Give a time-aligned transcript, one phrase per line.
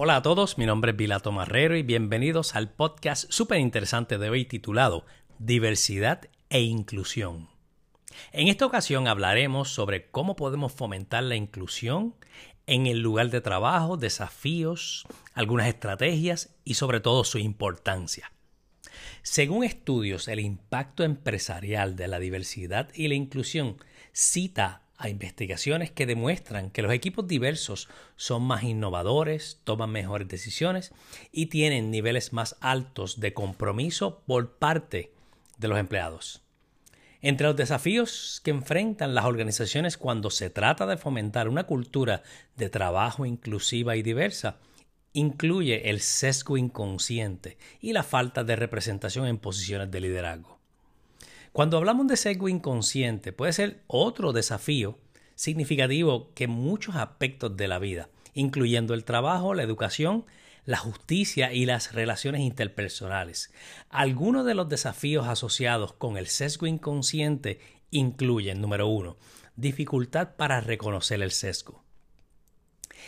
[0.00, 4.30] Hola a todos, mi nombre es Vilato Marrero y bienvenidos al podcast súper interesante de
[4.30, 5.04] hoy titulado
[5.40, 7.48] Diversidad e Inclusión.
[8.30, 12.14] En esta ocasión hablaremos sobre cómo podemos fomentar la inclusión
[12.68, 18.30] en el lugar de trabajo, desafíos, algunas estrategias y sobre todo su importancia.
[19.22, 23.78] Según estudios, el impacto empresarial de la diversidad y la inclusión
[24.12, 30.92] cita a investigaciones que demuestran que los equipos diversos son más innovadores, toman mejores decisiones
[31.30, 35.12] y tienen niveles más altos de compromiso por parte
[35.56, 36.42] de los empleados.
[37.22, 42.22] Entre los desafíos que enfrentan las organizaciones cuando se trata de fomentar una cultura
[42.56, 44.58] de trabajo inclusiva y diversa,
[45.12, 50.57] incluye el sesgo inconsciente y la falta de representación en posiciones de liderazgo.
[51.52, 54.98] Cuando hablamos de sesgo inconsciente, puede ser otro desafío
[55.34, 60.24] significativo que muchos aspectos de la vida, incluyendo el trabajo, la educación,
[60.64, 63.52] la justicia y las relaciones interpersonales.
[63.88, 69.16] Algunos de los desafíos asociados con el sesgo inconsciente incluyen, número uno,
[69.56, 71.84] dificultad para reconocer el sesgo.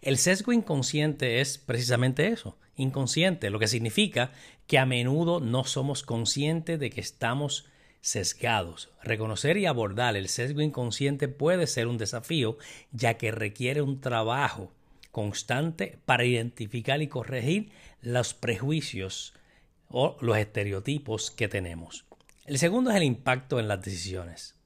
[0.00, 4.32] El sesgo inconsciente es precisamente eso, inconsciente, lo que significa
[4.66, 7.66] que a menudo no somos conscientes de que estamos
[8.02, 8.90] sesgados.
[9.02, 12.58] Reconocer y abordar el sesgo inconsciente puede ser un desafío,
[12.90, 14.70] ya que requiere un trabajo
[15.10, 17.70] constante para identificar y corregir
[18.02, 19.34] los prejuicios
[19.88, 22.04] o los estereotipos que tenemos.
[22.44, 24.56] El segundo es el impacto en las decisiones.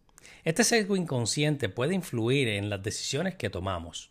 [0.44, 4.10] Este sesgo inconsciente puede influir en las decisiones que tomamos,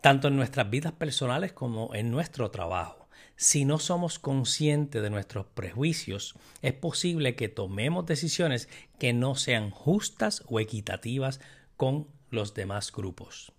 [0.00, 3.07] tanto en nuestras vidas personales como en nuestro trabajo.
[3.40, 9.70] Si no somos conscientes de nuestros prejuicios, es posible que tomemos decisiones que no sean
[9.70, 11.40] justas o equitativas
[11.76, 13.52] con los demás grupos.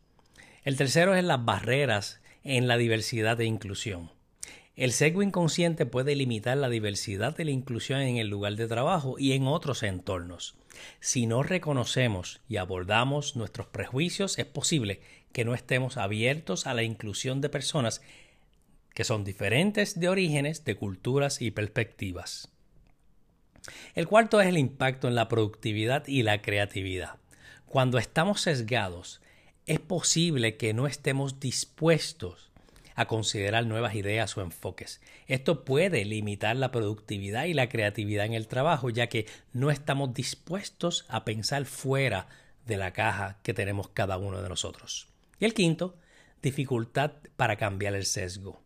[0.66, 4.12] El tercero es las barreras en la diversidad e inclusión.
[4.76, 9.16] El sesgo inconsciente puede limitar la diversidad y la inclusión en el lugar de trabajo
[9.18, 10.58] y en otros entornos.
[11.00, 15.00] Si no reconocemos y abordamos nuestros prejuicios, es posible
[15.32, 18.02] que no estemos abiertos a la inclusión de personas
[19.00, 22.50] que son diferentes de orígenes, de culturas y perspectivas.
[23.96, 27.16] El cuarto es el impacto en la productividad y la creatividad.
[27.66, 29.22] Cuando estamos sesgados,
[29.68, 32.52] es posible que no estemos dispuestos
[32.94, 35.00] a considerar nuevas ideas o enfoques.
[35.28, 40.14] Esto puede limitar la productividad y la creatividad en el trabajo, ya que no estamos
[40.14, 42.28] dispuestos a pensar fuera
[42.66, 45.08] de la caja que tenemos cada uno de nosotros.
[45.40, 45.96] Y el quinto,
[46.42, 48.62] dificultad para cambiar el sesgo.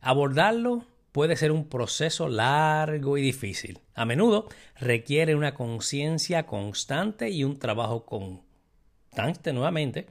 [0.00, 3.80] Abordarlo puede ser un proceso largo y difícil.
[3.94, 10.06] A menudo requiere una conciencia constante y un trabajo constante nuevamente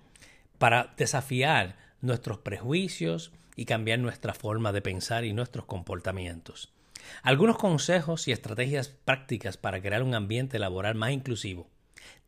[0.58, 6.72] para desafiar nuestros prejuicios y cambiar nuestra forma de pensar y nuestros comportamientos.
[7.24, 11.68] Algunos consejos y estrategias prácticas para crear un ambiente laboral más inclusivo,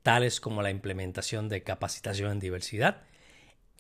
[0.02, 3.04] tales como la implementación de capacitación en diversidad,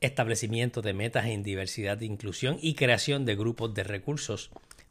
[0.02, 4.50] establecimiento de metas en diversidad e inclusión y creación de grupos de recursos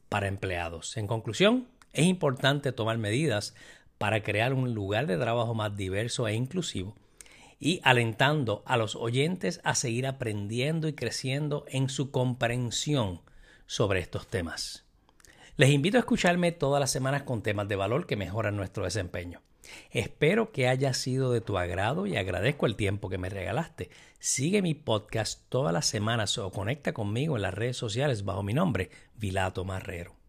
[0.09, 0.97] para empleados.
[0.97, 3.54] En conclusión, es importante tomar medidas
[3.98, 6.97] para crear un lugar de trabajo más diverso e inclusivo
[7.59, 13.21] y alentando a los oyentes a seguir aprendiendo y creciendo en su comprensión
[13.66, 14.89] sobre estos temas.
[15.60, 19.43] Les invito a escucharme todas las semanas con temas de valor que mejoran nuestro desempeño.
[19.91, 23.91] Espero que haya sido de tu agrado y agradezco el tiempo que me regalaste.
[24.19, 28.54] Sigue mi podcast todas las semanas o conecta conmigo en las redes sociales bajo mi
[28.54, 30.19] nombre, Vilato Marrero.